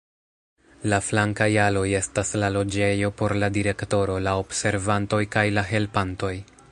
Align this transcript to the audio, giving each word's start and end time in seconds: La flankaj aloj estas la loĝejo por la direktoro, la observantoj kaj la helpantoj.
La 0.91 0.97
flankaj 1.09 1.47
aloj 1.65 1.83
estas 1.99 2.31
la 2.43 2.49
loĝejo 2.55 3.13
por 3.21 3.37
la 3.43 3.51
direktoro, 3.61 4.19
la 4.29 4.35
observantoj 4.47 5.23
kaj 5.37 5.49
la 5.59 5.69
helpantoj. 5.75 6.35